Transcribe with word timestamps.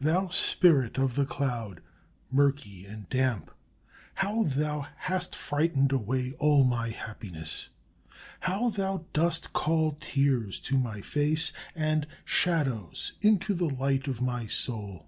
Thou 0.00 0.28
Spirit 0.30 0.96
of 0.96 1.14
the 1.14 1.26
Cloud, 1.26 1.82
murky 2.30 2.86
and 2.86 3.06
damp, 3.10 3.50
how 4.14 4.42
thou 4.44 4.86
hast 4.96 5.36
frightened 5.36 5.92
away 5.92 6.32
all 6.38 6.64
my 6.64 6.88
happiness, 6.88 7.68
how 8.40 8.70
thou 8.70 9.04
dost 9.12 9.52
call 9.52 9.98
tears 10.00 10.58
to 10.60 10.78
my 10.78 11.02
face 11.02 11.52
and 11.76 12.06
shadows 12.24 13.12
into 13.20 13.52
the 13.52 13.68
light 13.68 14.08
of 14.08 14.22
my 14.22 14.46
soul! 14.46 15.06